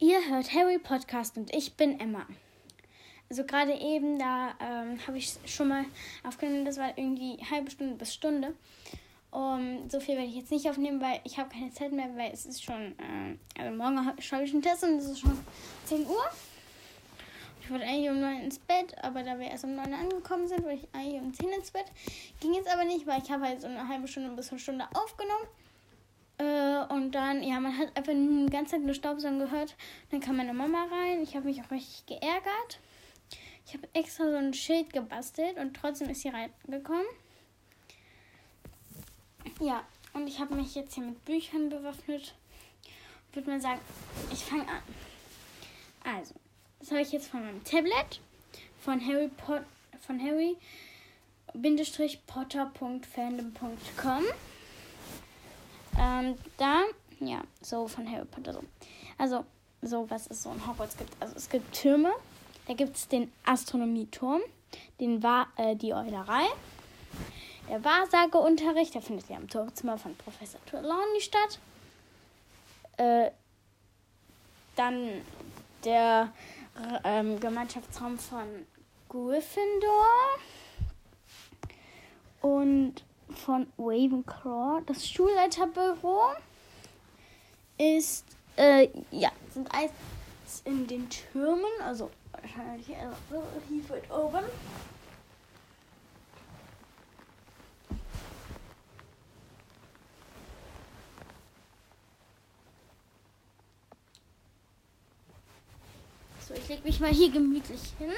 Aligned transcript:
Ihr 0.00 0.30
hört 0.30 0.54
Harry 0.54 0.78
Podcast 0.78 1.36
und 1.36 1.52
ich 1.52 1.74
bin 1.74 1.98
Emma. 1.98 2.24
Also 3.28 3.42
gerade 3.42 3.72
eben, 3.72 4.16
da 4.16 4.54
ähm, 4.60 5.04
habe 5.04 5.18
ich 5.18 5.34
schon 5.44 5.66
mal 5.66 5.86
aufgenommen, 6.22 6.64
das 6.64 6.78
war 6.78 6.96
irgendwie 6.96 7.36
halbe 7.50 7.68
Stunde 7.68 7.96
bis 7.96 8.14
Stunde. 8.14 8.54
Um, 9.32 9.90
so 9.90 9.98
viel 9.98 10.14
werde 10.14 10.28
ich 10.28 10.36
jetzt 10.36 10.52
nicht 10.52 10.70
aufnehmen, 10.70 11.00
weil 11.00 11.20
ich 11.24 11.36
habe 11.36 11.50
keine 11.50 11.72
Zeit 11.72 11.90
mehr, 11.90 12.16
weil 12.16 12.30
es 12.32 12.46
ist 12.46 12.62
schon, 12.62 12.94
äh, 12.96 13.60
also 13.60 13.76
morgen 13.76 13.98
schreibe 14.20 14.44
ich 14.44 14.52
einen 14.52 14.62
Test 14.62 14.84
und 14.84 14.98
es 14.98 15.06
ist 15.06 15.18
schon 15.18 15.36
10 15.86 16.06
Uhr. 16.06 16.30
Ich 17.60 17.68
wollte 17.68 17.84
eigentlich 17.84 18.08
um 18.08 18.20
9 18.20 18.42
ins 18.44 18.60
Bett, 18.60 18.94
aber 19.02 19.24
da 19.24 19.36
wir 19.36 19.48
erst 19.48 19.64
um 19.64 19.74
9 19.74 19.92
angekommen 19.94 20.46
sind, 20.46 20.62
wollte 20.62 20.86
ich 20.86 20.94
eigentlich 20.94 21.20
um 21.20 21.34
10 21.34 21.48
ins 21.48 21.72
Bett. 21.72 21.86
Ging 22.38 22.54
jetzt 22.54 22.72
aber 22.72 22.84
nicht, 22.84 23.04
weil 23.04 23.20
ich 23.20 23.32
habe 23.32 23.44
halt 23.44 23.62
so 23.62 23.66
eine 23.66 23.88
halbe 23.88 24.06
Stunde 24.06 24.30
bis 24.30 24.50
eine 24.50 24.60
Stunde 24.60 24.86
aufgenommen. 24.94 25.48
Äh, 26.38 26.84
und 26.92 27.12
dann, 27.12 27.42
ja, 27.42 27.60
man 27.60 27.76
hat 27.76 27.96
einfach 27.96 28.12
die 28.12 28.46
ganze 28.50 28.72
Zeit 28.72 28.82
nur 28.82 28.94
Staubsaugen 28.94 29.38
gehört. 29.38 29.74
Dann 30.10 30.20
kam 30.20 30.36
meine 30.36 30.54
Mama 30.54 30.86
rein. 30.90 31.22
Ich 31.22 31.34
habe 31.36 31.46
mich 31.46 31.60
auch 31.62 31.70
richtig 31.70 32.06
geärgert. 32.06 32.80
Ich 33.66 33.74
habe 33.74 33.88
extra 33.92 34.24
so 34.24 34.36
ein 34.36 34.54
Schild 34.54 34.92
gebastelt 34.92 35.58
und 35.58 35.74
trotzdem 35.74 36.08
ist 36.08 36.22
sie 36.22 36.30
reingekommen. 36.30 37.04
Ja, 39.60 39.84
und 40.14 40.26
ich 40.26 40.40
habe 40.40 40.54
mich 40.54 40.74
jetzt 40.74 40.94
hier 40.94 41.04
mit 41.04 41.24
Büchern 41.24 41.68
bewaffnet. 41.68 42.34
Würde 43.32 43.50
mal 43.50 43.60
sagen, 43.60 43.80
ich 44.32 44.44
fange 44.44 44.62
an. 44.62 44.82
Also, 46.04 46.34
das 46.78 46.90
habe 46.90 47.02
ich 47.02 47.12
jetzt 47.12 47.28
von 47.28 47.44
meinem 47.44 47.62
Tablet 47.64 48.20
von 48.80 49.04
Harry 49.04 49.28
Pot 49.28 49.62
von 50.00 50.20
Harry 50.22 50.56
Potter.fandom.com. 52.26 54.24
Ähm, 55.98 56.36
da, 56.56 56.82
ja, 57.20 57.42
so 57.60 57.88
von 57.88 58.10
Harry 58.10 58.24
Potter 58.24 58.52
so. 58.52 58.62
Also, 59.16 59.44
so 59.82 60.08
was 60.10 60.26
es 60.28 60.42
so 60.42 60.50
in 60.50 60.66
Hogwarts 60.66 60.96
gibt. 60.96 61.10
Also 61.20 61.34
es 61.36 61.48
gibt 61.48 61.72
Türme, 61.72 62.12
da 62.66 62.74
gibt 62.74 62.96
es 62.96 63.08
den 63.08 63.32
Astronomieturm, 63.44 64.40
den 65.00 65.22
war 65.22 65.48
äh, 65.56 65.76
die 65.76 65.92
Eulerei, 65.92 66.46
der 67.68 67.84
Wahrsageunterricht, 67.84 68.94
der 68.94 69.02
findet 69.02 69.28
ja 69.28 69.36
im 69.36 69.48
Turmzimmer 69.48 69.98
von 69.98 70.14
Professor 70.16 70.60
Trelawney 70.66 71.20
statt. 71.20 71.58
Äh, 72.96 73.30
dann 74.74 75.22
der 75.84 76.32
ähm, 77.04 77.40
Gemeinschaftsraum 77.40 78.18
von 78.18 78.66
Gryffindor 79.08 80.06
und 82.40 83.04
von 83.34 83.66
Ravenclaw. 83.78 84.82
Das 84.86 85.08
Schulleiterbüro 85.08 86.20
ist, 87.78 88.24
äh, 88.56 88.88
ja, 89.10 89.30
sind 89.52 89.68
alles 89.74 89.92
in 90.64 90.86
den 90.86 91.08
Türmen, 91.10 91.64
also 91.84 92.10
wahrscheinlich 92.32 92.88
relativ 92.90 93.90
weit 93.90 94.10
oben. 94.10 94.44
So, 106.46 106.54
ich 106.54 106.68
lege 106.68 106.82
mich 106.82 106.98
mal 106.98 107.10
hier 107.10 107.30
gemütlich 107.30 107.92
hin. 107.98 108.10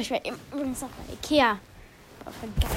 Ich 0.00 0.10
werde 0.10 0.32
übrigens 0.52 0.82
auch 0.82 0.88
bei 0.88 1.14
Ikea. 1.14 1.58
Oh, 2.26 2.30
geil. 2.60 2.70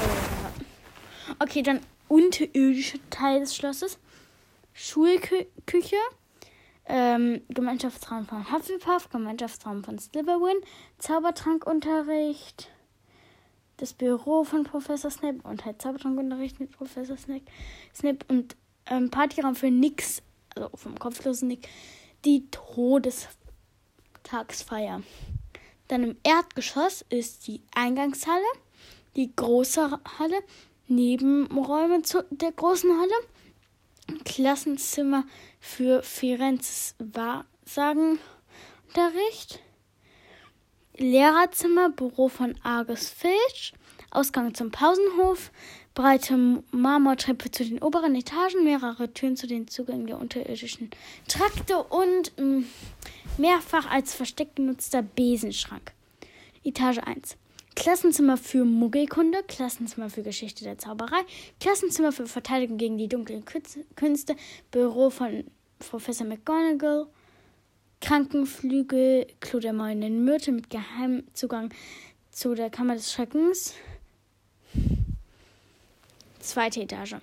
Okay, 1.39 1.61
dann 1.61 1.81
unterirdische 2.07 2.99
Teil 3.09 3.41
des 3.41 3.53
Schlosses. 3.55 3.99
Schulküche. 4.73 5.97
Ähm, 6.85 7.41
Gemeinschaftsraum 7.49 8.25
von 8.25 8.49
Hufflepuff, 8.51 9.09
Gemeinschaftsraum 9.09 9.83
von 9.83 9.99
Slytherin, 9.99 10.57
Zaubertrankunterricht, 10.97 12.69
das 13.77 13.93
Büro 13.93 14.43
von 14.43 14.63
Professor 14.63 15.11
Snape 15.11 15.39
und 15.43 15.63
halt 15.63 15.81
Zaubertrankunterricht 15.81 16.59
mit 16.59 16.71
Professor 16.71 17.15
Snape, 17.15 17.45
Snape 17.95 18.25
und 18.27 18.57
ähm, 18.87 19.09
Partyraum 19.09 19.55
für 19.55 19.71
Nix, 19.71 20.21
also 20.55 20.69
vom 20.75 20.97
kopflosen 20.97 21.47
Nick, 21.47 21.69
die 22.25 22.49
Todestagsfeier. 22.49 25.03
Dann 25.91 26.03
im 26.03 26.15
Erdgeschoss 26.23 27.03
ist 27.09 27.47
die 27.47 27.61
Eingangshalle, 27.75 28.45
die 29.17 29.35
große 29.35 29.99
Halle, 30.19 30.41
Nebenräume 30.87 32.01
zu 32.01 32.23
der 32.29 32.53
großen 32.53 32.89
Halle, 32.97 33.11
Klassenzimmer 34.23 35.25
für 35.59 36.01
Firenzes 36.01 36.95
Wahrsagenunterricht, 36.99 39.59
Lehrerzimmer, 40.95 41.89
Büro 41.89 42.29
von 42.29 42.55
Argus 42.63 43.09
Filch, 43.09 43.73
Ausgang 44.11 44.53
zum 44.53 44.71
Pausenhof, 44.71 45.51
breite 45.93 46.63
Marmortreppe 46.71 47.51
zu 47.51 47.65
den 47.65 47.81
oberen 47.81 48.15
Etagen, 48.15 48.63
mehrere 48.63 49.13
Türen 49.13 49.35
zu 49.35 49.47
den 49.47 49.67
Zugängen 49.67 50.07
der 50.07 50.19
unterirdischen 50.19 50.89
Trakte 51.27 51.77
und 51.83 52.37
mh, 52.37 52.45
mm, 52.45 52.65
mehrfach 53.37 53.89
als 53.89 54.13
Versteck 54.13 54.55
genutzter 54.55 55.01
Besenschrank. 55.01 55.91
Etage 56.63 56.99
1. 56.99 57.37
Klassenzimmer 57.75 58.37
für 58.37 58.65
Muggelkunde, 58.65 59.43
Klassenzimmer 59.47 60.09
für 60.09 60.23
Geschichte 60.23 60.63
der 60.63 60.77
Zauberei, 60.77 61.21
Klassenzimmer 61.59 62.11
für 62.11 62.27
Verteidigung 62.27 62.77
gegen 62.77 62.97
die 62.97 63.07
dunklen 63.07 63.43
Künste, 63.95 64.35
Büro 64.71 65.09
von 65.09 65.45
Professor 65.79 66.27
McGonagall, 66.27 67.07
Krankenflügel, 68.01 69.27
Klo 69.39 69.59
der 69.59 69.73
Mäunen 69.73 70.23
Myrte 70.25 70.51
mit 70.51 70.69
Geheimzugang 70.69 71.73
zu 72.29 72.55
der 72.55 72.69
Kammer 72.69 72.95
des 72.95 73.11
Schreckens. 73.11 73.73
Zweite 76.41 76.81
Etage. 76.81 77.17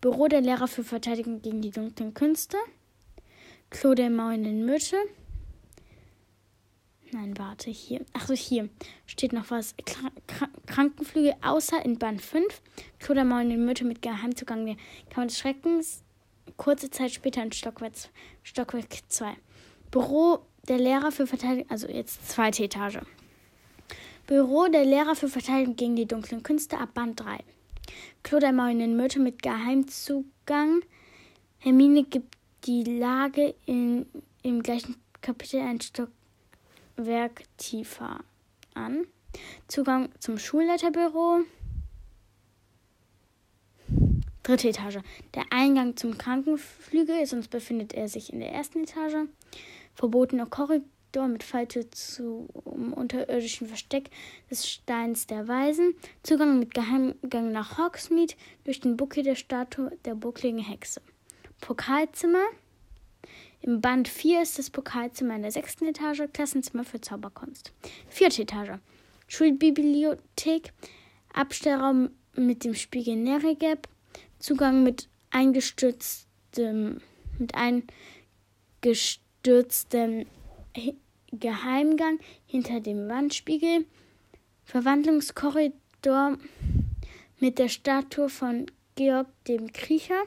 Büro 0.00 0.26
der 0.26 0.40
Lehrer 0.40 0.68
für 0.68 0.84
Verteidigung 0.84 1.42
gegen 1.42 1.60
die 1.60 1.70
dunklen 1.70 2.14
Künste. 2.14 2.56
Klo 3.68 3.94
der 3.94 4.08
Mäunen 4.08 4.64
Myrte. 4.64 4.96
Nein, 7.12 7.38
warte, 7.38 7.70
hier. 7.70 8.04
Achso, 8.14 8.32
hier 8.32 8.70
steht 9.06 9.34
noch 9.34 9.50
was. 9.50 9.74
Kr 9.84 10.10
Krankenflügel 10.66 11.34
außer 11.42 11.84
in 11.84 11.98
Band 11.98 12.22
5. 12.22 12.62
Klo 12.98 13.14
der 13.14 13.24
Mäunen 13.24 13.66
Myrte 13.66 13.84
mit 13.84 14.00
Geheimzugang 14.00 14.64
der 14.64 14.76
Kammer 15.10 15.26
des 15.26 15.38
Schreckens. 15.38 16.02
Kurze 16.56 16.90
Zeit 16.90 17.12
später 17.12 17.42
in 17.42 17.52
Stockwerk, 17.52 17.92
Stockwerk 18.42 18.86
2. 19.08 19.36
Büro 19.90 20.38
der 20.68 20.78
Lehrer 20.78 21.12
für 21.12 21.26
Verteidigung, 21.26 21.70
also 21.70 21.86
jetzt 21.86 22.30
zweite 22.30 22.64
Etage. 22.64 23.00
Büro 24.26 24.68
der 24.68 24.86
Lehrer 24.86 25.14
für 25.14 25.28
Verteidigung 25.28 25.76
gegen 25.76 25.96
die 25.96 26.06
dunklen 26.06 26.42
Künste 26.42 26.78
ab 26.78 26.94
Band 26.94 27.20
3. 27.20 27.44
Klodermäunen 28.22 28.96
Myrte 28.96 29.20
mit 29.20 29.42
Geheimzugang. 29.42 30.82
Hermine 31.58 32.04
gibt 32.04 32.36
die 32.64 32.84
Lage 32.84 33.54
in, 33.66 34.06
im 34.42 34.62
gleichen 34.62 34.96
Kapitel 35.20 35.60
ein 35.60 35.80
Stockwerk 35.80 37.44
tiefer 37.56 38.20
an. 38.74 39.06
Zugang 39.68 40.10
zum 40.20 40.38
Schulleiterbüro. 40.38 41.40
Dritte 44.42 44.68
Etage. 44.68 44.98
Der 45.34 45.44
Eingang 45.50 45.96
zum 45.96 46.18
Krankenflügel, 46.18 47.24
sonst 47.26 47.48
befindet 47.48 47.94
er 47.94 48.08
sich 48.08 48.32
in 48.32 48.40
der 48.40 48.52
ersten 48.52 48.84
Etage. 48.84 49.28
Verbotener 49.94 50.46
Korridor 50.46 50.84
Korridor 51.14 51.28
mit 51.28 51.44
Falltür 51.44 51.88
zum 51.92 52.48
unterirdischen 52.92 53.68
Versteck 53.68 54.10
des 54.50 54.68
Steins 54.68 55.28
der 55.28 55.46
Weisen, 55.46 55.94
Zugang 56.24 56.58
mit 56.58 56.74
Geheimgang 56.74 57.52
nach 57.52 57.78
Hogsmeade 57.78 58.34
durch 58.64 58.80
den 58.80 58.96
Buckel 58.96 59.22
der 59.22 59.36
Statue 59.36 59.96
der 60.04 60.16
buckligen 60.16 60.58
Hexe. 60.58 61.00
Pokalzimmer. 61.60 62.42
Im 63.60 63.80
Band 63.80 64.08
4 64.08 64.42
ist 64.42 64.58
das 64.58 64.70
Pokalzimmer 64.70 65.36
in 65.36 65.42
der 65.42 65.52
sechsten 65.52 65.86
Etage, 65.86 66.24
Klassenzimmer 66.32 66.82
für 66.82 67.00
Zauberkunst. 67.00 67.72
Vierte 68.08 68.42
Etage. 68.42 68.80
Schulbibliothek, 69.28 70.72
Abstellraum 71.32 72.10
mit 72.34 72.64
dem 72.64 72.74
Spiegel 72.74 73.14
Nerigab, 73.16 73.88
Zugang 74.40 74.82
mit 74.82 75.08
eingestürztem, 75.30 77.00
mit 77.38 77.54
eingestürztem 78.82 80.26
Geheimgang 81.32 82.18
hinter 82.46 82.80
dem 82.80 83.08
Wandspiegel, 83.08 83.86
Verwandlungskorridor 84.64 86.38
mit 87.40 87.58
der 87.58 87.68
Statue 87.68 88.28
von 88.28 88.66
Georg 88.94 89.28
dem 89.46 89.72
Kriecher, 89.72 90.22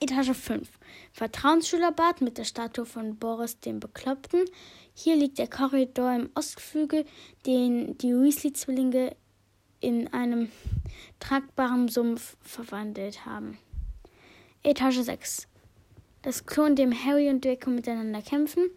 Etage 0.00 0.36
5, 0.36 0.68
Vertrauensschülerbad 1.12 2.20
mit 2.20 2.38
der 2.38 2.44
Statue 2.44 2.86
von 2.86 3.16
Boris 3.16 3.58
dem 3.60 3.80
Bekloppten. 3.80 4.44
Hier 4.94 5.16
liegt 5.16 5.38
der 5.38 5.48
Korridor 5.48 6.14
im 6.14 6.30
Ostflügel, 6.34 7.04
den 7.46 7.98
die 7.98 8.12
Weasley-Zwillinge 8.12 9.16
in 9.80 10.12
einem 10.12 10.50
tragbaren 11.18 11.88
Sumpf 11.88 12.36
verwandelt 12.42 13.24
haben. 13.26 13.58
Etage 14.62 15.00
6. 15.00 15.48
das 16.22 16.44
Klo, 16.44 16.64
in 16.64 16.76
dem 16.76 16.92
Harry 16.92 17.30
und 17.30 17.44
Draco 17.44 17.70
miteinander 17.70 18.20
kämpfen. 18.20 18.70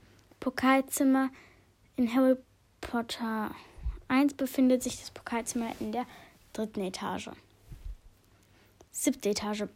Pokalzimmer 0.43 1.31
in 1.95 2.13
Harry 2.13 2.35
Potter 2.81 3.55
1 4.09 4.33
befindet 4.33 4.83
sich 4.83 4.99
das 4.99 5.09
Pokalzimmer 5.09 5.71
in 5.79 5.93
der 5.93 6.05
dritten 6.51 6.81
Etage. 6.81 7.29
Siebte 8.91 9.29
Etage. 9.29 9.69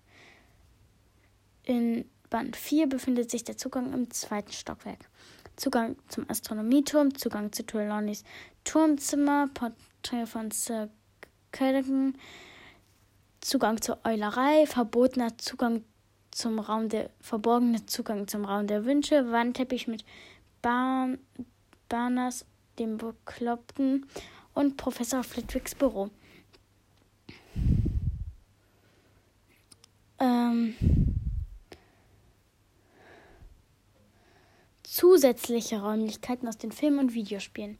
In 1.62 2.10
Band 2.32 2.56
4 2.56 2.90
befindet 2.90 3.30
sich 3.30 3.44
der 3.44 3.58
Zugang 3.58 3.94
im 3.94 4.10
zweiten 4.10 4.54
Stockwerk. 4.54 5.08
Zugang 5.58 5.98
zum 6.08 6.30
Astronomieturm, 6.30 7.16
Zugang 7.16 7.52
zu 7.52 7.66
Trelawneys 7.66 8.24
Turmzimmer, 8.64 9.48
Porträt 9.54 10.26
von 10.26 10.52
Sir 10.52 10.90
Cadogan, 11.52 12.18
Zugang 13.42 13.82
zur 13.82 14.00
Eulerei, 14.06 14.66
verbotener 14.66 15.38
Zugang 15.38 15.84
zum 16.32 16.60
Raum 16.60 16.90
der 16.90 17.10
verborgene 17.20 17.86
Zugang 17.88 18.28
zum 18.28 18.46
Raum 18.46 18.68
der 18.68 18.86
Wünsche, 18.86 19.32
Wandteppich 19.32 19.88
mit 19.88 20.06
Bahn, 20.62 21.18
Barners, 21.90 22.46
dem 22.78 22.98
Bekloppten 22.98 24.06
und 24.54 24.78
Professor 24.78 25.24
Flitwicks 25.24 25.74
Büro. 25.74 26.12
Ähm, 30.20 30.76
zusätzliche 34.98 35.80
Räumlichkeiten 35.80 36.48
aus 36.48 36.58
den 36.58 36.72
Filmen 36.72 36.98
und 36.98 37.14
Videospielen. 37.14 37.78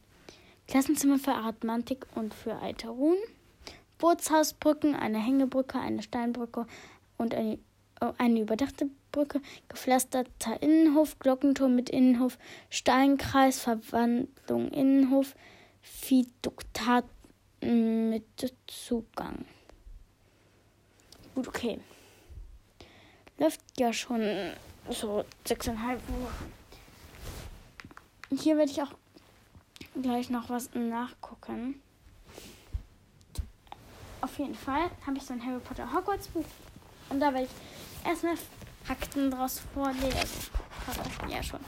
Klassenzimmer 0.68 1.18
für 1.18 1.32
Arithmantik 1.32 2.06
und 2.14 2.32
für 2.32 2.54
Alterun. 2.54 3.16
Bootshausbrücken, 3.98 4.94
eine 4.94 5.18
Hängebrücke, 5.18 5.80
eine 5.80 6.00
Steinbrücke 6.02 6.66
und 7.16 7.34
eine, 7.34 7.58
oh, 8.00 8.12
eine 8.18 8.40
überdachte 8.40 8.88
Brücke, 9.10 9.40
gepflasterter 9.68 10.62
Innenhof, 10.62 11.18
Glockenturm 11.18 11.74
mit 11.74 11.90
Innenhof, 11.90 12.38
Steinkreis, 12.70 13.58
Verwandlung 13.58 14.68
Innenhof, 14.68 15.34
Viduktat 16.08 17.04
mit 17.60 18.54
Zugang. 18.68 19.44
Gut, 21.34 21.48
okay. 21.48 21.80
Läuft 23.38 23.60
ja 23.76 23.92
schon 23.92 24.22
so 24.88 25.24
sechseinhalb 25.44 26.00
Wochen. 28.30 28.40
Hier 28.40 28.56
werde 28.56 28.70
ich 28.70 28.82
auch 28.82 28.92
gleich 30.00 30.30
noch 30.30 30.50
was 30.50 30.70
nachgucken. 30.74 31.80
Auf 34.20 34.38
jeden 34.38 34.54
Fall 34.54 34.90
habe 35.06 35.16
ich 35.16 35.24
so 35.24 35.32
ein 35.32 35.44
Harry 35.44 35.60
Potter 35.60 35.92
Hogwarts 35.92 36.28
Buch. 36.28 36.44
Und 37.08 37.20
da 37.20 37.32
werde 37.32 37.46
ich 37.46 38.06
erstmal 38.06 38.36
Fakten 38.84 39.30
draus 39.30 39.60
vorlesen. 39.72 40.50
Ja, 41.28 41.42
schon. 41.42 41.60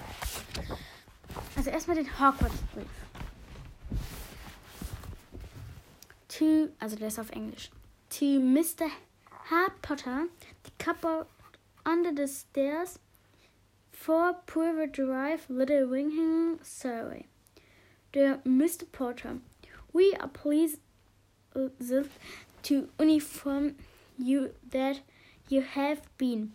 Also 1.57 1.71
erstmal 1.71 1.97
den 1.97 2.11
Hogwarts 2.19 2.57
Brief. 2.75 2.87
To, 6.29 6.69
also 6.79 6.97
der 6.97 7.09
ist 7.09 7.19
auf 7.19 7.31
Englisch. 7.31 7.71
To 8.19 8.25
Mr. 8.25 8.91
Harry 9.51 9.71
Potter, 9.83 10.27
the 10.65 10.71
couple 10.79 11.27
under 11.85 12.13
the 12.15 12.33
stairs, 12.33 12.99
4 14.01 14.33
Pulver 14.47 14.87
Drive, 14.87 15.45
Little 15.51 15.87
Wingham, 15.87 16.59
Surrey. 16.63 17.27
Dear 18.13 18.41
Mr. 18.47 18.91
Potter, 18.91 19.41
we 19.93 20.15
are 20.15 20.27
pleased 20.27 20.79
to 22.63 22.89
inform 22.99 23.75
you 24.19 24.55
that 24.71 25.01
you 25.51 25.61
have 25.61 26.01
been 26.17 26.53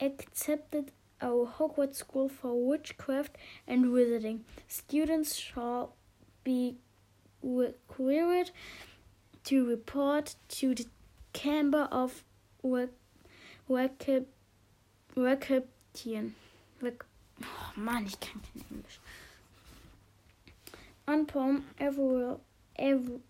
accepted 0.00 0.90
our 1.22 1.46
Hogwarts 1.46 1.94
School 1.94 2.28
for 2.28 2.54
Witchcraft 2.60 3.36
and 3.68 3.84
Wizarding. 3.84 4.40
Students 4.66 5.36
shall 5.36 5.94
be 6.42 6.78
required 7.40 8.50
to 9.44 9.64
report 9.64 10.34
to 10.48 10.74
the 10.74 10.86
Chamber 11.32 11.86
of 11.92 12.24
Recaption. 15.16 16.34
Oh 16.82 16.90
Mann, 17.76 18.06
ich 18.06 18.18
kann 18.20 18.40
kein 18.42 18.64
Englisch. 18.70 19.00
Upon 21.06 21.64
every, 21.78 22.36
every, 22.76 23.20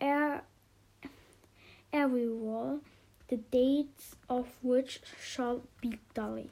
er, 0.00 0.42
every 1.92 2.28
wall, 2.28 2.66
er 2.66 2.72
er, 2.72 2.76
er 2.76 2.80
the 3.28 3.36
dates 3.36 4.16
of 4.28 4.46
which 4.62 5.00
shall 5.20 5.62
be 5.80 5.98
dolly. 6.14 6.50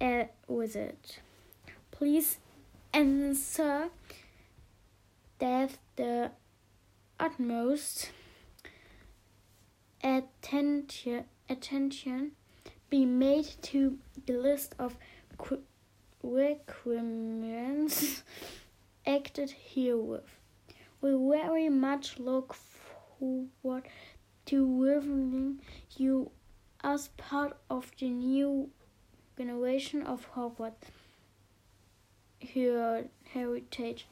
A 0.00 0.28
wizard. 0.46 1.18
Please 1.90 2.38
answer 2.92 3.88
that 5.38 5.78
the 5.96 6.30
utmost 7.18 8.10
attention, 10.02 11.24
attention 11.48 12.32
be 12.90 13.04
made 13.04 13.46
to 13.62 13.98
the 14.26 14.34
list 14.34 14.74
of 14.78 14.96
requirements 16.22 18.22
acted 19.06 19.50
herewith. 19.50 20.28
We 21.00 21.14
very 21.14 21.68
much 21.68 22.18
look 22.18 22.54
forward 22.54 23.84
to 24.46 24.66
welcoming 24.66 25.60
you 25.96 26.30
as 26.82 27.08
part 27.16 27.56
of 27.70 27.92
the 27.98 28.08
new 28.08 28.70
generation 29.36 30.02
of 30.02 30.26
Hogwarts 30.34 30.88
heritage. 33.32 34.06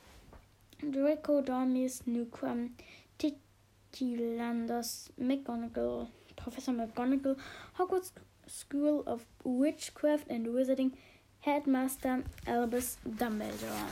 Draco 0.79 1.43
Dormis 1.43 2.03
Newcomb, 2.07 2.73
Titilanders 3.19 5.09
McGonagall, 5.19 6.09
Professor 6.37 6.73
McGonagall, 6.73 7.37
Hogwarts 7.79 8.13
School 8.49 9.03
of 9.07 9.23
Witchcraft 9.45 10.31
and 10.31 10.47
Wizarding, 10.55 10.93
Headmaster 11.41 12.23
Albus 12.47 12.99
Dumbledore. 13.05 13.89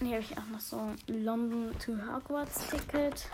Hier 0.00 0.12
habe 0.12 0.22
ich 0.22 0.38
auch 0.38 0.46
noch 0.46 0.60
so 0.60 0.76
ein 0.78 1.24
London 1.24 1.74
to 1.78 1.92
Hogwarts 1.92 2.68
Ticket. 2.68 3.26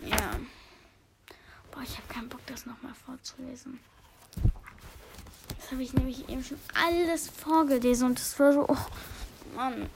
Ja. 0.00 0.38
Boah, 1.70 1.82
ich 1.82 1.96
habe 1.96 2.06
keinen 2.08 2.28
Bock, 2.28 2.40
das 2.46 2.66
nochmal 2.66 2.94
vorzulesen. 2.94 3.80
Das 5.58 5.72
habe 5.72 5.82
ich 5.82 5.94
nämlich 5.94 6.28
eben 6.28 6.44
schon 6.44 6.60
alles 6.74 7.28
vorgelesen 7.28 8.08
und 8.08 8.18
das 8.18 8.38
war 8.38 8.52
so. 8.52 8.66
Oh, 8.68 8.76
Mann. 9.56 9.88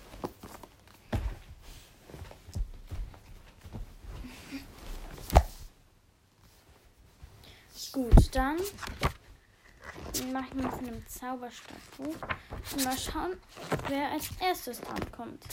Gut, 7.98 8.32
dann 8.32 8.58
mache 10.32 10.46
ich 10.46 10.54
mal 10.54 10.70
von 10.70 10.84
dem 10.84 11.04
Zauberstadtbuch. 11.08 12.14
Und 12.72 12.84
mal 12.84 12.96
schauen, 12.96 13.36
wer 13.88 14.12
als 14.12 14.30
erstes 14.40 14.80
ankommt. 14.84 15.44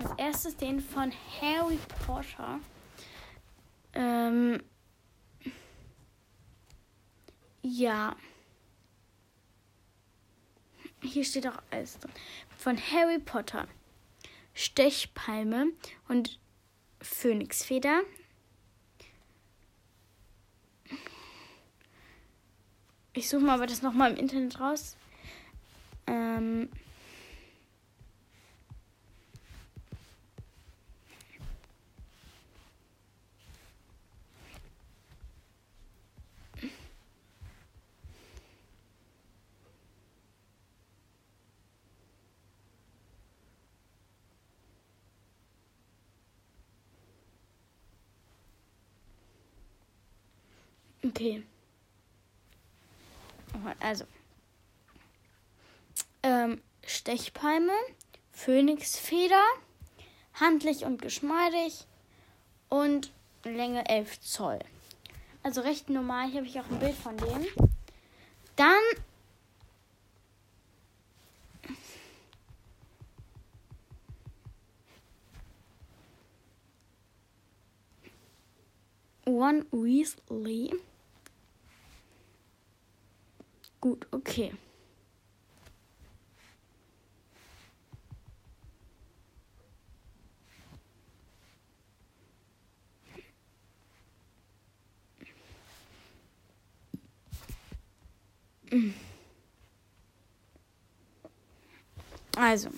Als 0.00 0.18
erstes 0.18 0.56
den 0.56 0.80
von 0.80 1.12
Harry 1.40 1.78
Potter. 2.04 2.58
Ähm, 3.92 4.60
ja. 7.62 8.16
Hier 11.10 11.24
steht 11.24 11.46
auch 11.46 11.60
alles 11.70 11.98
drin. 11.98 12.12
Von 12.56 12.76
Harry 12.76 13.18
Potter. 13.18 13.66
Stechpalme 14.54 15.72
und 16.08 16.38
Phönixfeder. 17.00 18.02
Ich 23.12 23.28
suche 23.28 23.42
mal 23.42 23.54
aber 23.54 23.66
das 23.66 23.82
nochmal 23.82 24.12
im 24.12 24.18
Internet 24.18 24.60
raus. 24.60 24.96
Ähm 26.06 26.68
Okay. 51.04 51.42
Also. 53.80 54.04
Ähm, 56.22 56.60
Stechpalme, 56.86 57.72
Phönixfeder, 58.32 59.42
handlich 60.34 60.84
und 60.84 61.00
geschmeidig 61.00 61.86
und 62.68 63.12
Länge 63.44 63.88
11 63.88 64.20
Zoll. 64.20 64.58
Also 65.42 65.62
recht 65.62 65.88
normal. 65.88 66.28
Hier 66.28 66.40
habe 66.40 66.46
ich 66.46 66.60
auch 66.60 66.70
ein 66.70 66.78
Bild 66.78 66.94
von 66.94 67.16
dem. 67.16 67.46
Dann 68.56 68.82
One 79.24 79.64
Weasley. 79.70 80.72
Gut, 83.80 84.06
okay. 84.12 84.52
Also. 102.36 102.70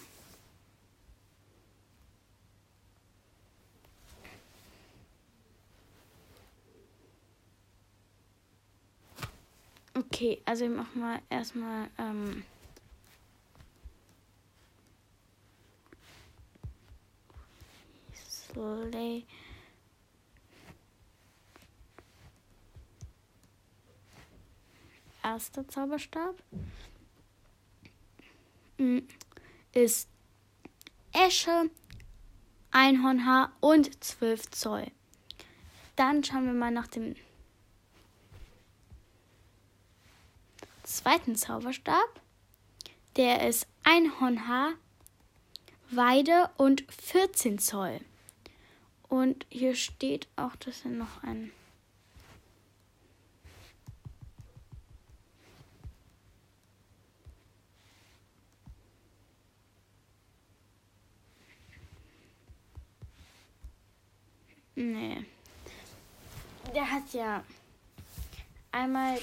Okay, 9.95 10.42
also 10.53 10.67
ich 10.67 10.71
mach 10.71 10.95
mal 10.95 11.23
erstmal 11.31 11.89
ähm, 11.97 12.45
Slay. 18.15 19.25
Erster 25.25 25.67
Zauberstab 25.69 26.35
hm, 28.77 29.09
ist 29.73 30.07
Esche, 31.13 31.71
Einhornhaar 32.73 33.53
und 33.61 34.05
12 34.05 34.51
Zoll. 34.51 34.87
Dann 35.97 36.23
schauen 36.23 36.45
wir 36.45 36.53
mal 36.53 36.71
nach 36.71 36.89
dem 36.89 37.17
zweiten 40.97 41.37
Zauberstab. 41.37 42.21
Der 43.17 43.49
ist 43.49 43.67
Einhornhaar, 43.85 44.73
Weide 45.91 46.51
und 46.57 46.85
14 46.91 47.59
Zoll. 47.59 48.01
Und 49.09 49.47
hier 49.51 49.75
steht 49.75 50.29
auch, 50.37 50.57
dass 50.57 50.85
er 50.85 50.91
noch 50.91 51.23
ein 51.23 51.53
Nee. 64.75 65.25
Der 66.75 66.91
hat 66.91 67.13
ja 67.13 67.45
einmal 68.73 69.19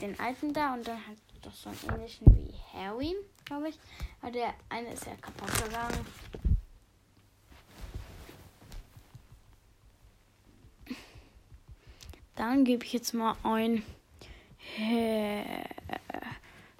den 0.00 0.18
alten 0.18 0.52
da 0.52 0.74
und 0.74 0.86
dann 0.86 0.96
hat 1.06 1.16
doch 1.42 1.52
so 1.52 1.68
einen 1.68 1.78
ähnlichen 2.00 2.26
wie 2.26 2.54
Harry, 2.72 3.14
glaube 3.44 3.68
ich. 3.68 3.78
Aber 4.20 4.30
der 4.32 4.54
eine 4.68 4.92
ist 4.92 5.06
ja 5.06 5.14
kaputt 5.16 5.52
gegangen. 5.64 6.06
Dann 12.36 12.64
gebe 12.64 12.84
ich 12.84 12.92
jetzt 12.92 13.12
mal 13.12 13.36
ein 13.42 13.84
Herr, 14.56 15.64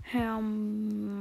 Hermine. 0.03 1.13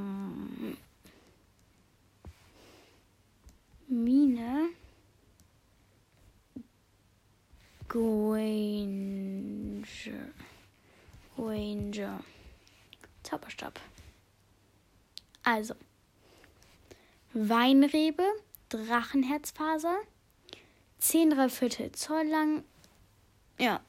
Granger. 7.87 9.11
Ranger. 11.37 12.23
Zauberstab. 13.23 13.79
Also. 15.43 15.75
Weinrebe, 17.51 18.23
Drachenherzfaser, 18.69 19.97
10 20.99 21.49
Viertel 21.49 21.91
Zoll 21.91 22.25
lang. 22.27 22.63
Ja. 23.59 23.81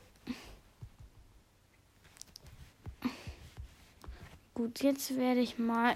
Gut, 4.55 4.83
jetzt 4.83 5.17
werde 5.17 5.39
ich 5.39 5.61
mal 5.61 5.95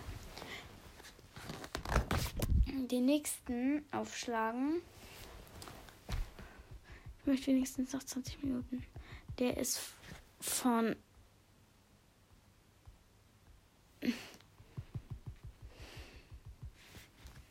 den 2.68 3.04
nächsten 3.04 3.85
aufschlagen. 3.90 4.80
Ich 7.18 7.26
möchte 7.26 7.49
wenigstens 7.49 7.92
noch 7.92 8.04
20 8.04 8.44
Minuten. 8.44 8.85
Der 9.40 9.56
ist 9.56 9.80
von 10.40 10.94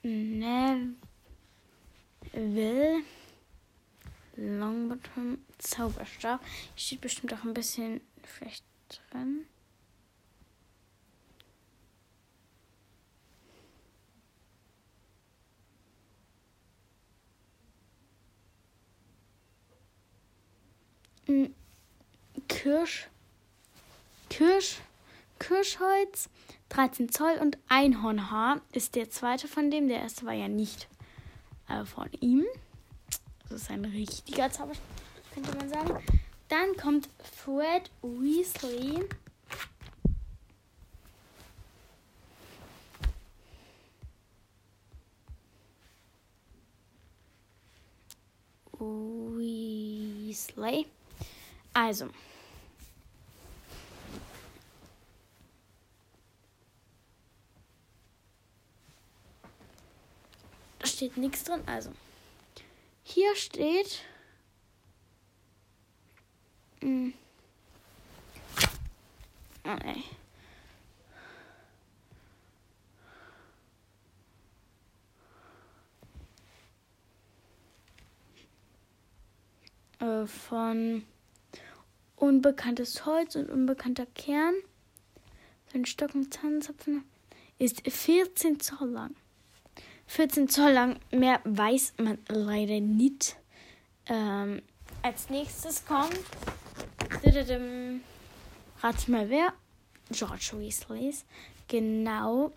Neville 0.05 1.01
Longbottom 4.35 5.39
Zauberstab. 5.57 6.41
Steht 6.75 7.01
bestimmt 7.01 7.33
auch 7.33 7.43
ein 7.43 7.55
bisschen 7.55 8.01
vielleicht 8.24 8.63
drin. 9.09 9.47
Kirsch, 22.47 23.07
Kirsch, 24.29 24.81
Kirschholz, 25.39 26.29
13 26.75 27.10
Zoll 27.10 27.38
und 27.39 27.58
Einhornhaar 27.70 28.60
ist 28.74 28.96
der 28.96 29.10
zweite 29.10 29.48
von 29.48 29.72
dem. 29.72 29.88
Der 29.88 30.01
erste 30.01 30.25
war 30.25 30.34
ja 30.34 30.50
nicht 30.50 30.89
äh, 31.70 31.86
von 31.86 32.10
ihm. 32.20 32.44
Das 33.44 33.62
ist 33.62 33.72
ein 33.72 33.86
richtiger 33.86 34.51
Zauberstab, 34.51 34.86
könnte 35.34 35.58
man 35.58 35.70
sagen. 35.70 36.03
Dann 36.50 36.75
kommt 36.75 37.08
Fred 37.24 37.89
Weasley. 38.01 39.08
Weasley. 48.77 50.88
Also, 51.74 52.10
steht 61.05 61.17
nichts 61.17 61.43
drin. 61.43 61.62
Also, 61.67 61.91
hier 63.03 63.35
steht. 63.35 64.01
Mh, 66.81 67.12
hm. 67.12 67.13
oh, 69.65 69.77
ey. 69.83 70.03
Äh, 80.00 80.25
von 80.25 81.05
unbekanntes 82.15 83.05
Holz 83.05 83.35
und 83.35 83.51
unbekannter 83.51 84.07
Kern. 84.07 84.55
Sein 85.71 85.85
Stock 85.85 86.15
mit 86.15 86.33
Zahnzapfen 86.33 87.03
ist 87.59 87.88
14 87.88 88.59
Zoll 88.59 88.89
lang. 88.89 89.15
14 90.07 90.50
Zoll 90.50 90.71
lang. 90.71 91.00
Mehr 91.12 91.39
weiß 91.43 91.95
man 91.97 92.17
leider 92.27 92.79
nicht. 92.79 93.38
Ähm, 94.07 94.62
als 95.01 95.29
nächstes 95.29 95.85
kommt. 95.85 96.19
Rat 98.81 99.07
mal 99.07 99.29
wer? 99.29 99.53
George 100.12 100.51
Weasleys. 100.53 101.25
Genau. 101.67 102.51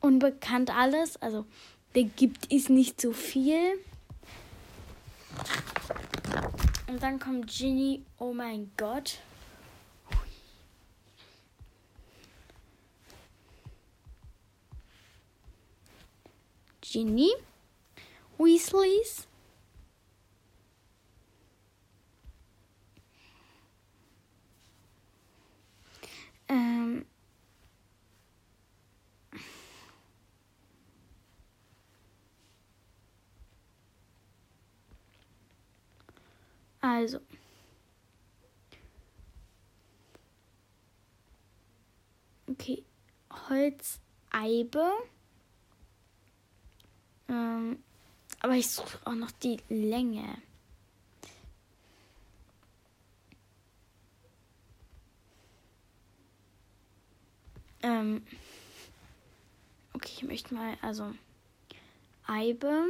Unbekannt 0.00 0.74
alles. 0.74 1.16
Also 1.16 1.46
da 1.94 2.02
gibt 2.02 2.52
es 2.52 2.68
nicht 2.68 3.00
so 3.00 3.12
viel. 3.12 3.78
Und 6.86 7.02
dann 7.02 7.18
kommt 7.18 7.48
Ginny, 7.48 8.04
oh 8.18 8.32
mein 8.32 8.70
Gott. 8.76 9.18
Ginny, 16.90 17.30
Weasleys. 18.38 19.26
Um, 26.48 26.56
ähm, 26.56 27.06
Also. 36.80 37.20
Okay. 42.50 42.84
Holzeibe. 43.30 44.90
Ähm, 47.28 47.82
aber 48.40 48.54
ich 48.54 48.70
suche 48.70 48.98
auch 49.04 49.14
noch 49.14 49.30
die 49.30 49.58
Länge. 49.68 50.38
Ähm, 57.82 58.22
okay, 59.92 60.12
ich 60.16 60.22
möchte 60.22 60.54
mal, 60.54 60.76
also 60.82 61.14
Eibe. 62.26 62.84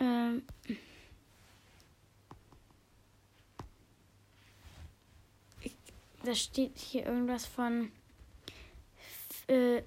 Ähm, 0.00 0.42
da 6.32 6.36
steht 6.36 6.78
hier 6.78 7.04
irgendwas 7.04 7.44
von, 7.44 7.92
äh, 9.48 9.82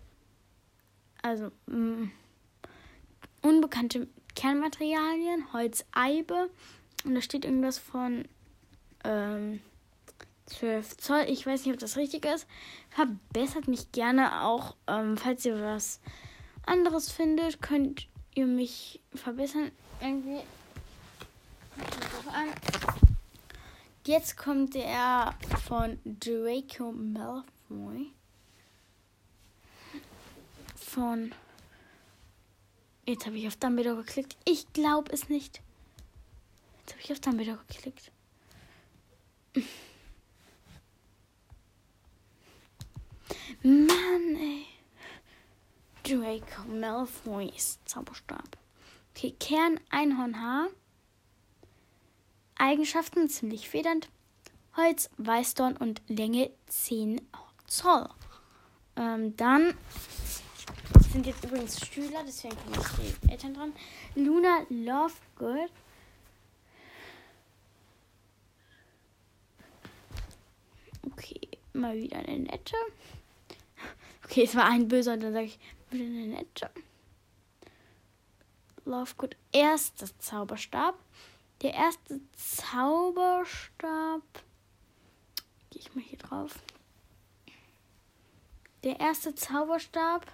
also 1.24 1.52
mh, 1.66 1.76
mm, 1.76 2.12
unbekannte 3.42 4.08
Kernmaterialien, 4.36 5.52
Holz, 5.54 5.86
Eibe 5.92 6.52
und 7.04 7.16
da 7.16 7.22
steht 7.22 7.46
irgendwas 7.46 7.80
von 7.80 8.28
ähm, 9.04 9.60
12 10.46 10.98
Zoll. 10.98 11.26
Ich 11.30 11.48
weiß 11.48 11.66
nicht, 11.66 11.74
ob 11.74 11.80
das 11.80 11.98
richtig 11.98 12.26
ist. 12.26 12.46
Verbessert 12.92 13.68
mich 13.68 13.92
gerne 13.92 14.44
auch, 14.44 14.76
ähm, 14.86 15.18
falls 15.18 15.46
ihr 15.46 15.60
was 15.60 16.00
anderes 16.68 17.12
findet, 17.12 17.60
könnt 17.60 18.08
ihr 18.36 18.46
mich 18.46 19.00
verbessern 19.16 19.72
irgendwie. 20.00 20.42
Jetzt 24.06 24.38
kommt 24.38 24.76
der 24.76 25.34
von 25.68 26.00
Draco 26.06 26.92
Malfoy. 26.92 28.12
Von. 30.76 31.34
Jetzt 33.08 33.26
habe 33.26 33.38
ich 33.38 33.48
auf 33.48 33.56
Dumbledore 33.56 34.04
geklickt. 34.04 34.38
Ich 34.46 34.72
glaube 34.74 35.12
es 35.12 35.28
nicht. 35.28 35.60
Jetzt 36.82 36.92
habe 36.94 37.02
ich 37.04 37.12
auf 37.14 37.20
Dumbledore 37.20 37.60
geklickt. 37.68 38.12
Mann, 43.64 44.38
ey. 44.38 44.68
Draco 46.04 46.68
Malfoys 46.68 47.80
Zauberstab. 47.86 48.56
Okay, 49.16 49.36
Kern 49.40 49.80
Einhornhaar. 49.90 50.68
Eigenschaften 52.58 53.30
ziemlich 53.30 53.70
federnd. 53.70 54.10
Holz, 54.78 55.10
Weißdorn 55.18 55.78
und 55.78 56.02
Länge 56.08 56.52
10 56.68 57.22
Zoll. 57.68 58.08
Ähm, 58.98 59.36
dann 59.38 59.74
sind 61.12 61.26
jetzt 61.26 61.44
übrigens 61.44 61.86
Schüler, 61.86 62.24
deswegen 62.26 62.56
kommen 62.58 62.76
jetzt 62.76 63.24
die 63.24 63.32
Eltern 63.32 63.54
dran. 63.54 63.74
Luna 64.16 64.66
Lovegood. 64.70 65.72
Okay, 71.12 71.50
mal 71.74 71.96
wieder 71.96 72.18
eine 72.18 72.40
nette. 72.40 72.76
Okay, 74.26 74.44
es 74.44 74.56
war 74.56 74.66
ein 74.66 74.88
böser, 74.88 75.18
dann 75.18 75.34
sage 75.34 75.46
ich 75.46 75.60
wieder 75.92 76.04
eine 76.04 76.28
nette. 76.28 76.70
Lovegood 78.86 79.36
erster 79.52 80.08
Zauberstab. 80.20 80.96
Der 81.62 81.74
erste 81.74 82.20
Zauberstab. 82.36 84.22
Gehe 85.70 85.82
ich 85.82 85.96
mal 85.96 86.04
hier 86.04 86.20
drauf. 86.20 86.60
Der 88.84 89.00
erste 89.00 89.34
Zauberstab. 89.34 90.26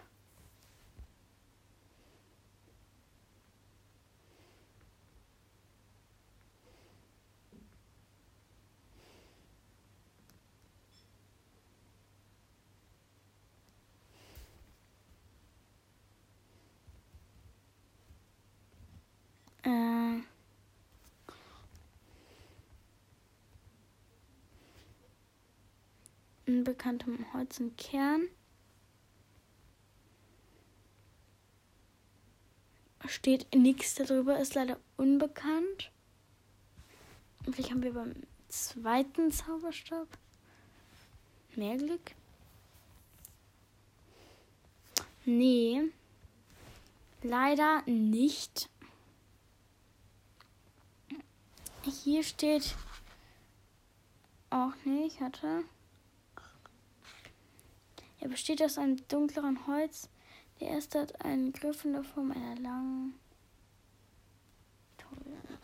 Unbekanntem 26.52 27.26
Holz 27.34 27.60
und 27.60 27.78
Kern. 27.78 28.28
Steht 33.08 33.54
nichts 33.56 33.96
darüber, 33.96 34.40
ist 34.40 34.56
leider 34.56 34.80
unbekannt. 34.98 35.92
Vielleicht 37.44 37.72
haben 37.72 37.84
wir 37.84 37.94
beim 37.94 38.16
zweiten 38.48 39.32
Zauberstab 39.32 40.08
mehr 41.56 41.78
Glück. 41.78 42.12
Nee, 45.26 45.90
leider 47.24 47.82
nicht. 47.86 48.70
Hier 51.84 52.24
steht 52.24 52.76
auch 54.50 54.74
nicht, 54.86 55.20
hatte. 55.20 55.64
Er 58.22 58.30
besteht 58.30 58.62
aus 58.64 58.78
einem 58.78 59.06
dunkleren 59.08 59.66
Holz. 59.68 60.08
Der 60.60 60.70
erste 60.70 61.02
hat 61.02 61.26
einen 61.26 61.52
Griff 61.54 61.84
in 61.84 61.94
der 61.94 62.04
Form 62.04 62.32
einer 62.32 62.56
langen. 62.56 63.16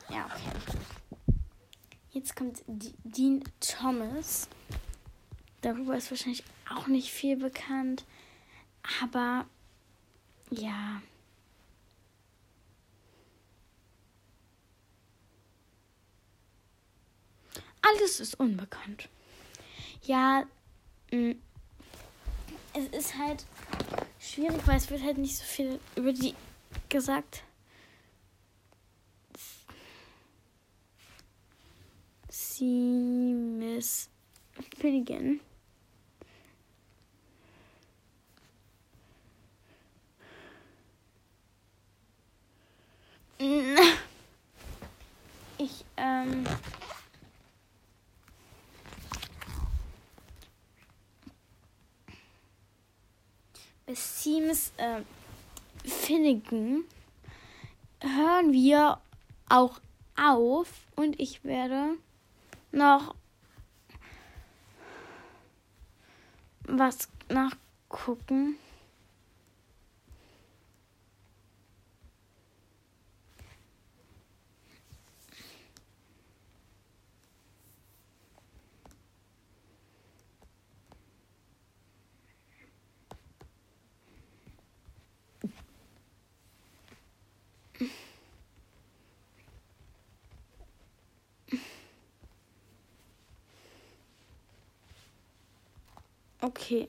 Ja, 0.10 0.26
okay. 0.26 0.52
Jetzt 2.12 2.36
kommt 2.36 2.63
Dean 2.67 3.43
Thomas. 3.60 4.50
Darüber 5.62 5.96
ist 5.96 6.10
wahrscheinlich 6.10 6.43
auch 6.70 6.88
nicht 6.88 7.12
viel 7.12 7.38
bekannt. 7.38 8.06
Aber 9.02 9.46
ja. 10.50 11.02
Alles 17.82 18.20
ist 18.20 18.39
unbekannt. 18.39 19.10
Ja, 20.04 20.46
mm, 21.12 21.34
es 22.78 22.88
ist 22.98 23.18
halt 23.18 23.46
schwierig, 24.20 24.60
weil 24.66 24.78
es 24.78 24.90
wird 24.90 25.04
halt 25.04 25.18
nicht 25.18 25.36
so 25.36 25.44
viel 25.44 25.80
über 25.96 26.13
die 26.13 26.36
gesagt. 26.90 27.44
Sie 32.30 33.34
Miss 33.34 34.10
Finnegan. 34.78 35.40
Ich, 45.60 45.84
ähm. 45.98 46.44
des 53.88 54.21
Teams 54.21 54.71
äh, 54.78 55.02
Finnegan 55.86 56.84
hören 58.02 58.52
wir 58.52 59.00
auch 59.50 59.80
auf 60.17 60.69
und 60.95 61.19
ich 61.19 61.43
werde 61.43 61.97
noch 62.71 63.15
was 66.63 67.08
nachgucken. 67.30 68.58
Okay. 96.47 96.88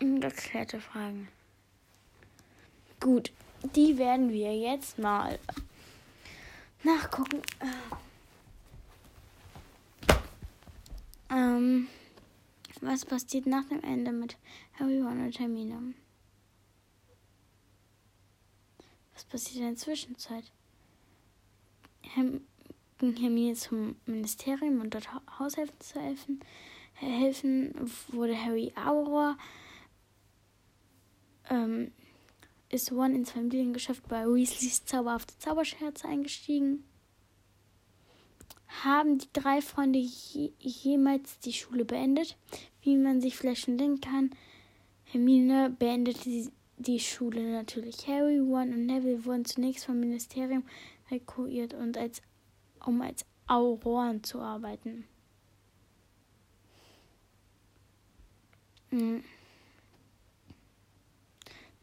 Erklärte 0.00 0.80
Fragen. 0.80 1.28
Gut, 2.98 3.30
die 3.76 3.96
werden 3.96 4.30
wir 4.32 4.56
jetzt 4.56 4.98
mal 4.98 5.38
nachgucken. 6.82 7.42
Ähm, 11.30 11.86
was 12.80 13.04
passiert 13.04 13.46
nach 13.46 13.66
dem 13.68 13.84
Ende 13.84 14.10
mit 14.10 14.36
Harry, 14.80 15.00
Ron 15.00 15.30
Hermine? 15.30 15.94
Was 19.30 19.44
passiert 19.44 19.62
in 19.62 19.70
der 19.70 19.76
Zwischenzeit? 19.76 20.52
ging 22.98 23.16
Hermine 23.16 23.54
zum 23.54 23.96
Ministerium 24.06 24.80
und 24.80 24.94
dort 24.94 25.08
Haushelfen 25.38 25.80
zu 25.80 26.00
helfen. 26.00 26.40
Helfen 26.94 27.74
wurde 28.08 28.40
Harry 28.40 28.72
Aurora. 28.76 29.36
Ähm, 31.50 31.92
ist 32.70 32.92
One 32.92 33.14
ins 33.14 33.30
Familiengeschäft 33.30 34.06
bei 34.08 34.24
Weasleys 34.26 34.84
zauberhafte 34.84 35.36
Zauberscherze 35.38 36.08
eingestiegen. 36.08 36.84
Haben 38.82 39.18
die 39.18 39.28
drei 39.32 39.60
Freunde 39.60 39.98
je, 39.98 40.52
jemals 40.58 41.38
die 41.40 41.52
Schule 41.52 41.84
beendet? 41.84 42.36
Wie 42.82 42.96
man 42.96 43.20
sich 43.20 43.36
vielleicht 43.36 43.64
schon 43.64 43.78
denken 43.78 44.00
kann, 44.00 44.30
Hermine 45.04 45.70
beendete 45.70 46.22
die 46.24 46.50
die 46.76 47.00
Schule 47.00 47.52
natürlich. 47.52 48.06
Harry, 48.06 48.38
Ron 48.38 48.72
und 48.72 48.86
Neville 48.86 49.24
wurden 49.24 49.44
zunächst 49.44 49.86
vom 49.86 50.00
Ministerium 50.00 50.64
rekrutiert 51.10 51.74
und 51.74 51.96
als, 51.96 52.22
um 52.84 53.00
als 53.00 53.24
Auroren 53.46 54.22
zu 54.22 54.40
arbeiten. 54.40 55.06
Hm. 58.90 59.22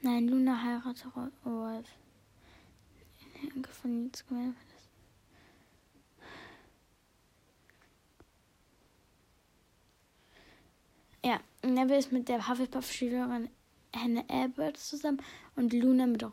Nein, 0.02 0.28
Luna 0.28 0.62
heiratet 0.64 1.06
Rolf. 1.46 1.88
Von. 3.82 4.12
Ja, 11.24 11.40
Neville 11.64 11.98
ist 11.98 12.12
mit 12.12 12.30
der 12.30 12.48
Hufflepuff-Schülerin 12.48 13.50
Hannah 13.96 14.24
Albert 14.28 14.78
zusammen 14.78 15.22
und 15.56 15.74
Luna 15.74 16.06
mit 16.06 16.24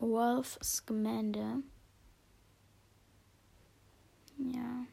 Rolf 0.00 0.58
Scamander. 0.62 1.60
Ja. 4.38 4.86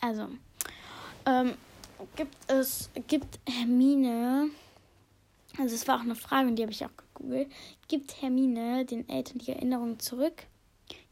Also, 0.00 0.28
ähm, 1.26 1.54
gibt 2.14 2.36
es, 2.46 2.90
gibt 3.08 3.40
Hermine, 3.48 4.50
also 5.56 5.74
es 5.74 5.88
war 5.88 5.96
auch 5.96 6.02
eine 6.02 6.14
Frage 6.14 6.48
und 6.48 6.56
die 6.56 6.62
habe 6.62 6.72
ich 6.72 6.84
auch 6.84 6.90
gegoogelt, 6.96 7.50
gibt 7.88 8.20
Hermine 8.20 8.84
den 8.84 9.08
Eltern 9.08 9.38
die 9.38 9.52
Erinnerung 9.52 9.98
zurück? 9.98 10.44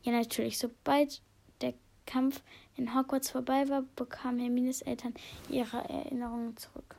Ja, 0.02 0.12
natürlich, 0.12 0.58
sobald 0.58 1.22
Kampf 2.06 2.42
in 2.76 2.94
Hogwarts 2.94 3.30
vorbei 3.30 3.68
war, 3.68 3.82
bekamen 3.96 4.40
Hermines 4.40 4.82
Eltern 4.82 5.14
ihre 5.48 5.78
Erinnerungen 5.88 6.56
zurück. 6.56 6.96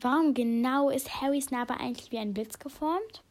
Warum 0.00 0.34
genau 0.34 0.90
ist 0.90 1.20
Harrys 1.20 1.50
Narbe 1.50 1.78
eigentlich 1.78 2.12
wie 2.12 2.18
ein 2.18 2.34
Blitz 2.34 2.58
geformt? 2.58 3.22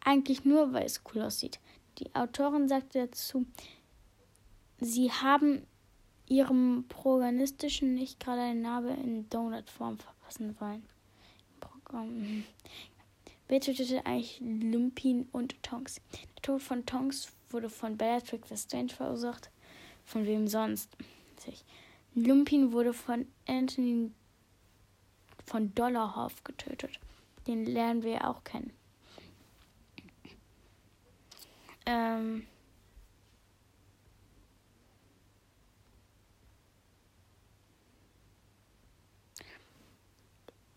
Eigentlich 0.00 0.44
nur, 0.44 0.72
weil 0.72 0.86
es 0.86 1.02
cool 1.12 1.22
aussieht. 1.22 1.58
Die 1.98 2.14
Autorin 2.14 2.68
sagte 2.68 3.06
dazu, 3.06 3.44
sie 4.80 5.10
haben 5.10 5.66
ihrem 6.28 6.84
Protagonistischen 6.88 7.94
nicht 7.94 8.20
gerade 8.20 8.42
eine 8.42 8.60
Narbe 8.60 8.90
in 8.90 9.28
Donutform 9.28 9.98
verpassen 9.98 10.58
wollen. 10.60 10.84
Programm. 11.60 12.44
Wer 13.48 13.60
tötete 13.60 14.04
eigentlich 14.04 14.40
Lumpin 14.40 15.26
und 15.32 15.62
Tonks? 15.62 16.00
Der 16.12 16.42
Tod 16.42 16.62
von 16.62 16.84
Tonks 16.84 17.32
wurde 17.48 17.70
von 17.70 17.96
Bellatrix 17.96 18.62
Strange 18.62 18.90
verursacht. 18.90 19.50
Von 20.04 20.26
wem 20.26 20.46
sonst? 20.48 20.94
Lumpin 22.14 22.72
wurde 22.72 22.92
von 22.92 23.26
Anthony 23.46 24.10
von 25.46 25.74
Dollarhoff 25.74 26.44
getötet. 26.44 27.00
Den 27.46 27.64
lernen 27.64 28.02
wir 28.02 28.28
auch 28.28 28.44
kennen. 28.44 28.72
Ähm. 31.86 32.46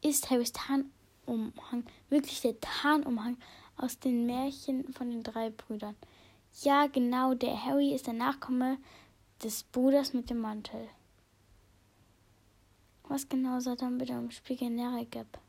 Ist 0.02 0.30
Harrys 0.30 0.52
Tarn 0.52 0.92
Tarnumhang, 1.32 1.86
wirklich 2.10 2.42
der 2.42 2.60
Tarnumhang 2.60 3.38
aus 3.78 4.00
den 4.00 4.26
Märchen 4.26 4.92
von 4.94 5.10
den 5.10 5.24
drei 5.24 5.50
Brüdern. 5.50 5.96
Ja, 6.62 6.88
genau, 6.88 7.34
der 7.34 7.66
Harry 7.66 7.94
ist 7.94 8.08
der 8.08 8.14
Nachkomme 8.14 8.78
des 9.42 9.64
Bruders 9.64 10.14
mit 10.14 10.30
dem 10.30 10.40
Mantel. 10.40 10.90
Was 13.08 13.28
genau 13.28 13.60
sah 13.60 13.76
dann 13.76 13.98
bitte 13.98 14.14
im 14.14 14.32
Spiegel 14.32 14.70
Nerigab? 14.70 15.40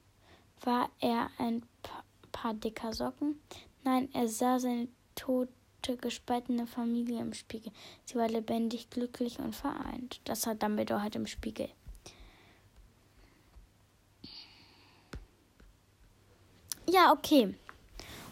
War 0.63 0.89
er 1.01 1.31
ein 1.39 1.63
paar 2.31 2.55
dicker 2.55 2.93
Socken? 2.93 3.41
Nein, 3.83 4.09
er 4.13 4.29
sah 4.29 4.59
seine 4.59 4.89
tote, 5.17 5.51
gespaltene 6.01 6.69
Familie 6.69 7.21
im 7.21 7.35
Spiegel. 7.35 7.73
Sie 8.05 8.15
war 8.15 8.29
lebendig, 8.29 8.89
glücklich 8.91 9.41
und 9.41 9.55
vereint. 9.55 10.21
Das 10.25 10.43
sah 10.43 10.55
Dumbledore 10.55 11.03
halt 11.03 11.17
im 11.17 11.27
Spiegel. 11.27 11.69
Ja, 16.93 17.11
okay. 17.11 17.55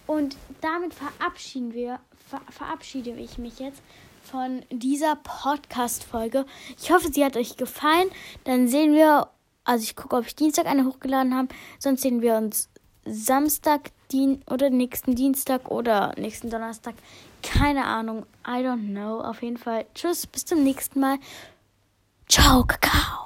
Und 0.07 0.37
damit 0.61 0.93
verabschieden 0.93 1.73
wir, 1.73 1.99
ver 2.29 2.43
verabschiede 2.51 3.11
ich 3.13 3.39
mich 3.39 3.59
jetzt 3.59 3.81
von 4.23 4.63
dieser 4.71 5.17
Podcast-Folge. 5.17 6.45
Ich 6.79 6.93
hoffe, 6.93 7.11
sie 7.11 7.25
hat 7.25 7.39
euch 7.39 7.57
gefallen. 7.57 8.11
Dann 8.45 8.69
sehen 8.69 8.93
wir, 8.93 9.29
also 9.65 9.83
ich 9.83 9.97
gucke, 9.97 10.15
ob 10.15 10.27
ich 10.27 10.37
Dienstag 10.37 10.67
eine 10.67 10.85
hochgeladen 10.85 11.35
habe. 11.35 11.49
Sonst 11.79 12.03
sehen 12.03 12.21
wir 12.21 12.35
uns 12.35 12.69
Samstag 13.07 13.93
Dien 14.13 14.43
oder 14.51 14.69
nächsten 14.69 15.15
Dienstag 15.15 15.71
oder 15.71 16.13
nächsten 16.19 16.51
Donnerstag. 16.51 16.97
Keine 17.43 17.87
Ahnung. 17.87 18.27
I 18.47 18.61
don't 18.63 18.91
know. 18.91 19.23
Auf 19.23 19.43
jeden 19.43 19.57
Fall. 19.57 19.87
Tschüss. 19.95 20.27
Bis 20.27 20.45
zum 20.45 20.63
nächsten 20.63 21.01
Mal. 21.01 21.17
Ciao, 22.29 22.65
Kakao. 22.67 23.20